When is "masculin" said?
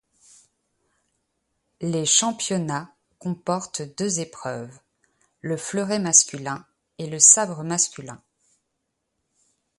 5.99-6.65, 7.63-8.19